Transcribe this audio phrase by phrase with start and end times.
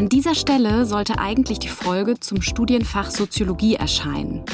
[0.00, 4.46] An dieser Stelle sollte eigentlich die Folge zum Studienfach Soziologie erscheinen.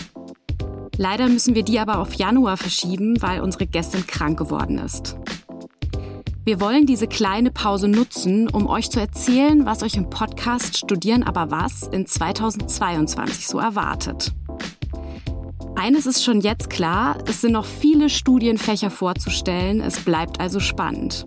[0.96, 5.16] Leider müssen wir die aber auf Januar verschieben, weil unsere Gästin krank geworden ist.
[6.44, 11.22] Wir wollen diese kleine Pause nutzen, um euch zu erzählen, was euch im Podcast Studieren
[11.22, 14.32] aber was in 2022 so erwartet.
[15.76, 21.24] Eines ist schon jetzt klar, es sind noch viele Studienfächer vorzustellen, es bleibt also spannend.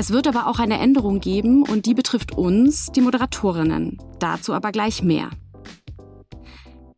[0.00, 3.98] Es wird aber auch eine Änderung geben und die betrifft uns, die Moderatorinnen.
[4.20, 5.28] Dazu aber gleich mehr.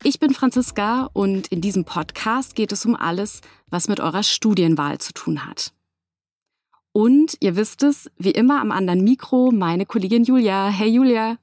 [0.03, 4.99] Ich bin Franziska und in diesem Podcast geht es um alles, was mit eurer Studienwahl
[4.99, 5.73] zu tun hat.
[6.93, 10.69] Und ihr wisst es, wie immer am anderen Mikro meine Kollegin Julia.
[10.69, 11.39] Hey Julia.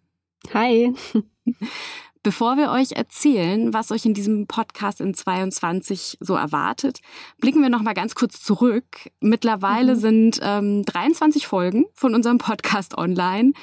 [0.54, 0.94] Hi.
[2.24, 7.00] Bevor wir euch erzählen, was euch in diesem Podcast in 22 so erwartet,
[7.40, 9.10] blicken wir noch mal ganz kurz zurück.
[9.22, 10.00] Mittlerweile mhm.
[10.00, 13.54] sind ähm, 23 Folgen von unserem Podcast online.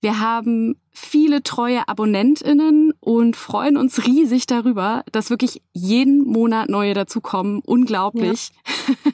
[0.00, 6.92] Wir haben viele treue AbonnentInnen und freuen uns riesig darüber, dass wirklich jeden Monat neue
[6.92, 7.62] dazukommen.
[7.64, 8.50] Unglaublich.
[8.86, 8.94] Ja.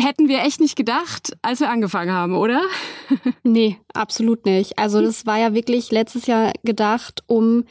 [0.00, 2.62] Hätten wir echt nicht gedacht, als wir angefangen haben, oder?
[3.42, 4.78] nee, absolut nicht.
[4.78, 7.64] Also das war ja wirklich letztes Jahr gedacht, um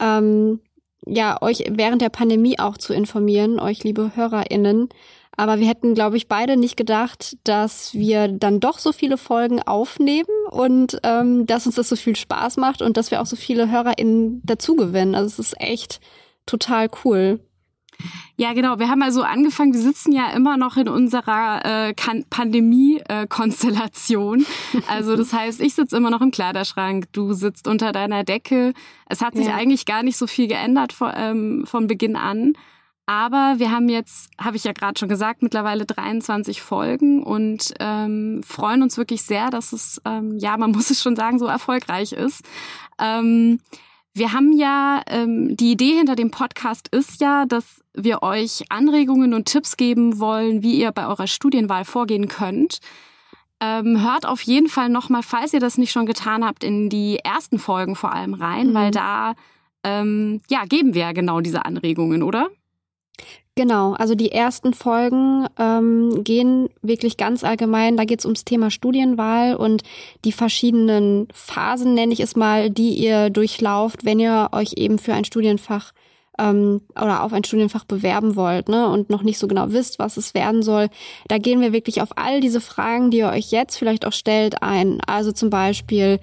[0.00, 0.60] ähm,
[1.06, 4.88] ja, euch während der Pandemie auch zu informieren, euch liebe HörerInnen.
[5.36, 9.60] Aber wir hätten, glaube ich, beide nicht gedacht, dass wir dann doch so viele Folgen
[9.60, 13.36] aufnehmen und ähm, dass uns das so viel Spaß macht und dass wir auch so
[13.36, 15.14] viele HörerInnen dazugewinnen.
[15.14, 16.00] Also es ist echt
[16.46, 17.40] total cool.
[18.36, 18.80] Ja, genau.
[18.80, 21.94] Wir haben also angefangen, wir sitzen ja immer noch in unserer äh,
[22.30, 24.44] Pandemie-Konstellation.
[24.88, 28.72] Also das heißt, ich sitze immer noch im Kleiderschrank, du sitzt unter deiner Decke.
[29.08, 29.54] Es hat sich ja.
[29.54, 32.54] eigentlich gar nicht so viel geändert von, ähm, von Beginn an.
[33.06, 38.42] Aber wir haben jetzt, habe ich ja gerade schon gesagt, mittlerweile 23 Folgen und ähm,
[38.42, 42.12] freuen uns wirklich sehr, dass es, ähm, ja, man muss es schon sagen, so erfolgreich
[42.12, 42.42] ist.
[42.98, 43.60] Ähm,
[44.14, 49.34] wir haben ja, ähm, die Idee hinter dem Podcast ist ja, dass wir euch Anregungen
[49.34, 52.78] und Tipps geben wollen, wie ihr bei eurer Studienwahl vorgehen könnt.
[53.60, 57.18] Ähm, hört auf jeden Fall nochmal, falls ihr das nicht schon getan habt, in die
[57.18, 58.74] ersten Folgen vor allem rein, mhm.
[58.74, 59.34] weil da
[59.82, 62.48] ähm, ja, geben wir ja genau diese Anregungen, oder?
[63.56, 68.72] Genau, also die ersten Folgen ähm, gehen wirklich ganz allgemein, da geht es ums Thema
[68.72, 69.84] Studienwahl und
[70.24, 75.14] die verschiedenen Phasen, nenne ich es mal, die ihr durchlauft, wenn ihr euch eben für
[75.14, 75.92] ein Studienfach
[76.36, 80.16] ähm, oder auf ein Studienfach bewerben wollt ne, und noch nicht so genau wisst, was
[80.16, 80.88] es werden soll.
[81.28, 84.62] Da gehen wir wirklich auf all diese Fragen, die ihr euch jetzt vielleicht auch stellt,
[84.62, 85.00] ein.
[85.06, 86.18] Also zum Beispiel,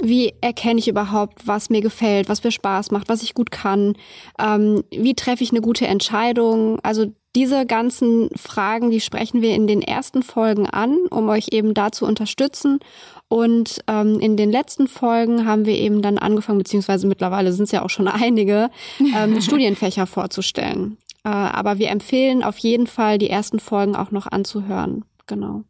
[0.00, 3.94] wie erkenne ich überhaupt, was mir gefällt, was mir Spaß macht, was ich gut kann?
[4.38, 6.78] Ähm, wie treffe ich eine gute Entscheidung?
[6.82, 11.74] Also diese ganzen Fragen, die sprechen wir in den ersten Folgen an, um euch eben
[11.74, 12.80] da zu unterstützen.
[13.28, 17.72] Und ähm, in den letzten Folgen haben wir eben dann angefangen, beziehungsweise mittlerweile sind es
[17.72, 18.70] ja auch schon einige,
[19.16, 20.98] ähm, Studienfächer vorzustellen.
[21.24, 25.04] Äh, aber wir empfehlen auf jeden Fall, die ersten Folgen auch noch anzuhören.
[25.26, 25.64] Genau.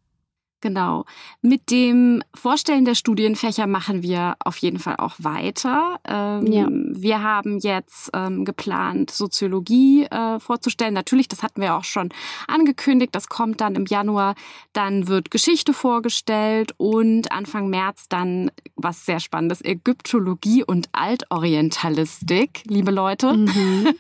[0.63, 1.07] Genau.
[1.43, 5.99] Mit dem Vorstellen der Studienfächer machen wir auf jeden Fall auch weiter.
[6.07, 6.69] Ähm, ja.
[6.71, 10.95] Wir haben jetzt ähm, geplant, Soziologie äh, vorzustellen.
[10.95, 12.11] Natürlich, das hatten wir auch schon
[12.47, 13.13] angekündigt.
[13.13, 14.37] Das kommt dann im Januar.
[14.73, 22.91] Dann wird Geschichte vorgestellt und Anfang März dann was sehr Spannendes, Ägyptologie und Altorientalistik, liebe
[22.91, 23.35] Leute.
[23.35, 23.95] Mhm.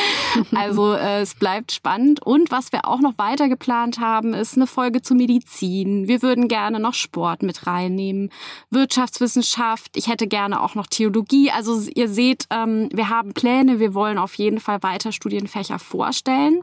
[0.54, 2.22] also äh, es bleibt spannend.
[2.22, 6.48] Und was wir auch noch weiter geplant haben, ist eine Folge zu Medizin wir würden
[6.48, 8.30] gerne noch Sport mit reinnehmen,
[8.70, 9.96] Wirtschaftswissenschaft.
[9.96, 11.50] Ich hätte gerne auch noch Theologie.
[11.50, 13.80] Also ihr seht, ähm, wir haben Pläne.
[13.80, 16.62] Wir wollen auf jeden Fall weiter Studienfächer vorstellen.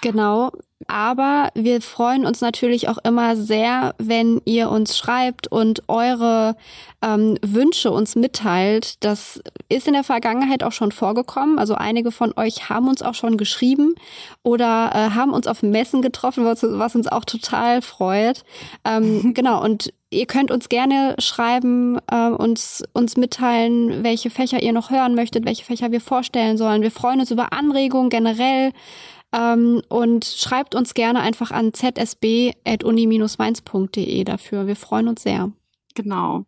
[0.00, 0.52] Genau.
[0.88, 6.56] Aber wir freuen uns natürlich auch immer sehr, wenn ihr uns schreibt und eure
[7.02, 9.04] ähm, Wünsche uns mitteilt.
[9.04, 11.58] Das ist in der Vergangenheit auch schon vorgekommen.
[11.58, 13.94] Also einige von euch haben uns auch schon geschrieben
[14.42, 18.44] oder äh, haben uns auf Messen getroffen, was, was uns auch total freut.
[18.84, 24.72] Ähm, genau, und ihr könnt uns gerne schreiben, äh, uns, uns mitteilen, welche Fächer ihr
[24.72, 26.82] noch hören möchtet, welche Fächer wir vorstellen sollen.
[26.82, 28.72] Wir freuen uns über Anregungen generell.
[29.32, 34.66] Ähm, und schreibt uns gerne einfach an zsb.uni-mainz.de dafür.
[34.66, 35.52] Wir freuen uns sehr.
[35.94, 36.44] Genau.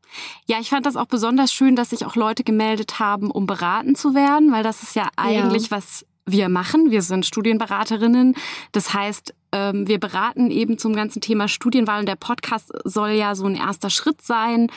[0.46, 3.94] Ja, ich fand das auch besonders schön, dass sich auch Leute gemeldet haben, um beraten
[3.94, 5.76] zu werden, weil das ist ja eigentlich, ja.
[5.76, 6.90] was wir machen.
[6.90, 8.34] Wir sind Studienberaterinnen.
[8.72, 13.34] Das heißt, ähm, wir beraten eben zum ganzen Thema Studienwahl und der Podcast soll ja
[13.34, 14.70] so ein erster Schritt sein,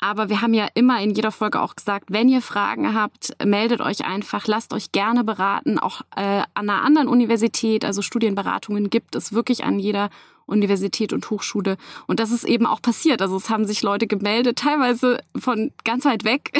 [0.00, 3.80] Aber wir haben ja immer in jeder Folge auch gesagt, wenn ihr Fragen habt, meldet
[3.80, 5.78] euch einfach, lasst euch gerne beraten.
[5.78, 10.10] Auch äh, an einer anderen Universität, also Studienberatungen gibt es wirklich an jeder
[10.46, 11.76] Universität und Hochschule.
[12.06, 13.22] Und das ist eben auch passiert.
[13.22, 16.52] Also es haben sich Leute gemeldet, teilweise von ganz weit weg,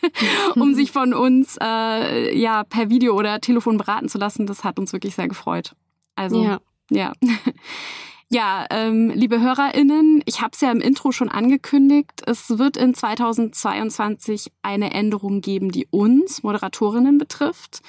[0.54, 4.46] um sich von uns äh, ja per Video oder Telefon beraten zu lassen.
[4.46, 5.74] Das hat uns wirklich sehr gefreut.
[6.14, 6.60] Also ja.
[6.90, 7.12] ja.
[8.30, 12.22] Ja, ähm, liebe HörerInnen, ich habe es ja im Intro schon angekündigt.
[12.26, 17.82] Es wird in 2022 eine Änderung geben, die uns Moderatorinnen betrifft.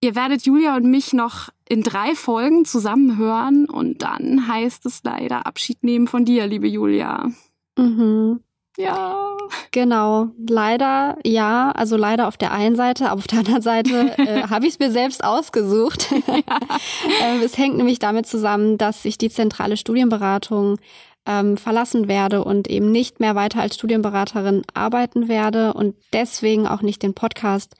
[0.00, 5.46] Ihr werdet Julia und mich noch in drei Folgen zusammenhören und dann heißt es leider
[5.46, 7.30] Abschied nehmen von dir, liebe Julia.
[7.78, 8.40] Mhm.
[8.76, 9.33] Ja.
[9.70, 14.42] Genau, leider ja, also leider auf der einen Seite, aber auf der anderen Seite äh,
[14.48, 16.12] habe ich es mir selbst ausgesucht.
[16.26, 16.36] Ja.
[17.38, 20.78] äh, es hängt nämlich damit zusammen, dass ich die zentrale Studienberatung
[21.26, 26.82] ähm, verlassen werde und eben nicht mehr weiter als Studienberaterin arbeiten werde und deswegen auch
[26.82, 27.74] nicht den Podcast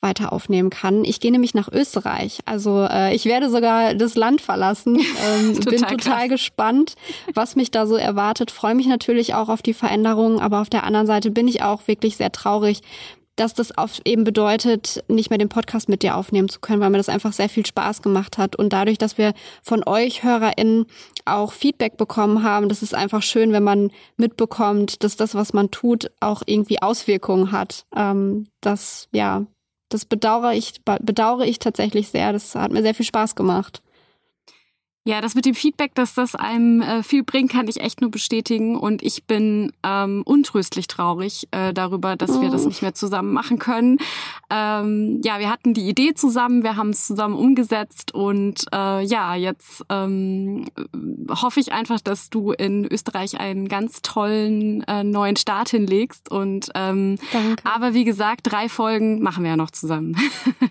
[0.00, 1.04] weiter aufnehmen kann.
[1.04, 2.40] Ich gehe nämlich nach Österreich.
[2.44, 5.00] Also äh, ich werde sogar das Land verlassen.
[5.26, 6.28] Ähm, total bin total krass.
[6.28, 6.94] gespannt,
[7.32, 8.50] was mich da so erwartet.
[8.50, 11.88] Freue mich natürlich auch auf die Veränderungen, aber auf der anderen Seite bin ich auch
[11.88, 12.82] wirklich sehr traurig,
[13.36, 16.90] dass das auf eben bedeutet, nicht mehr den Podcast mit dir aufnehmen zu können, weil
[16.90, 18.56] mir das einfach sehr viel Spaß gemacht hat.
[18.56, 20.86] Und dadurch, dass wir von euch HörerInnen
[21.26, 25.70] auch Feedback bekommen haben, das ist einfach schön, wenn man mitbekommt, dass das, was man
[25.70, 27.84] tut, auch irgendwie Auswirkungen hat.
[27.94, 29.46] Ähm, das, ja,
[29.96, 32.32] das bedauere ich, bedauere ich tatsächlich sehr.
[32.32, 33.82] Das hat mir sehr viel Spaß gemacht.
[35.06, 38.10] Ja, das mit dem Feedback, dass das einem äh, viel bringt, kann ich echt nur
[38.10, 38.74] bestätigen.
[38.74, 42.68] Und ich bin ähm, untröstlich traurig äh, darüber, dass wir das oh.
[42.68, 43.98] nicht mehr zusammen machen können.
[44.50, 49.36] Ähm, ja, wir hatten die Idee zusammen, wir haben es zusammen umgesetzt und äh, ja,
[49.36, 50.66] jetzt ähm,
[51.30, 56.32] hoffe ich einfach, dass du in Österreich einen ganz tollen äh, neuen Start hinlegst.
[56.32, 57.62] Und ähm, Danke.
[57.64, 60.16] aber wie gesagt, drei Folgen machen wir ja noch zusammen.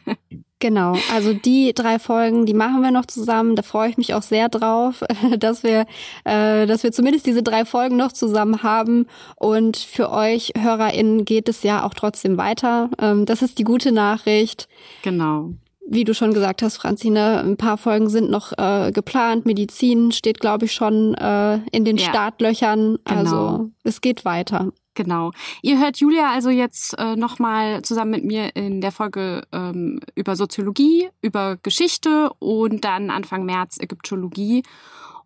[0.59, 3.57] Genau, also die drei Folgen, die machen wir noch zusammen.
[3.57, 5.03] Da freue ich mich auch sehr drauf,
[5.39, 5.85] dass wir,
[6.23, 9.05] äh, dass wir zumindest diese drei Folgen noch zusammen haben.
[9.35, 12.89] Und für euch HörerInnen geht es ja auch trotzdem weiter.
[13.01, 14.69] Ähm, das ist die gute Nachricht.
[15.01, 15.51] Genau.
[15.87, 19.45] Wie du schon gesagt hast, Franzine, ein paar Folgen sind noch äh, geplant.
[19.45, 22.09] Medizin steht, glaube ich, schon äh, in den ja.
[22.09, 22.97] Startlöchern.
[23.03, 23.19] Genau.
[23.19, 24.71] Also es geht weiter.
[24.95, 25.31] Genau.
[25.61, 30.35] Ihr hört Julia also jetzt äh, nochmal zusammen mit mir in der Folge ähm, über
[30.35, 34.63] Soziologie, über Geschichte und dann Anfang März Ägyptologie.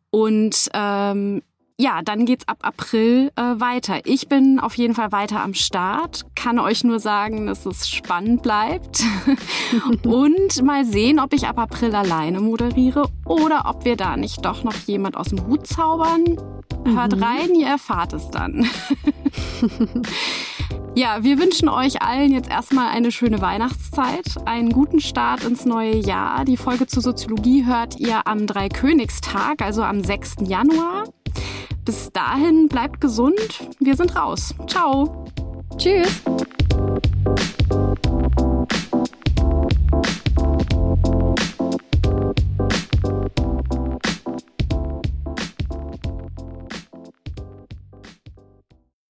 [0.09, 1.43] Und ähm,
[1.79, 4.01] ja, dann geht's ab April äh, weiter.
[4.03, 8.41] Ich bin auf jeden Fall weiter am Start, kann euch nur sagen, dass es spannend
[8.43, 9.01] bleibt
[10.03, 14.65] und mal sehen, ob ich ab April alleine moderiere oder ob wir da nicht doch
[14.65, 16.25] noch jemand aus dem Hut zaubern.
[16.83, 17.23] Hört mhm.
[17.23, 18.69] rein, ihr erfahrt es dann.
[20.95, 25.95] Ja, wir wünschen euch allen jetzt erstmal eine schöne Weihnachtszeit, einen guten Start ins neue
[25.95, 26.43] Jahr.
[26.43, 30.37] Die Folge zur Soziologie hört ihr am Dreikönigstag, also am 6.
[30.47, 31.05] Januar.
[31.89, 33.67] Bis dahin bleibt gesund.
[33.79, 34.53] Wir sind raus.
[34.67, 35.25] Ciao.
[35.75, 36.21] Tschüss.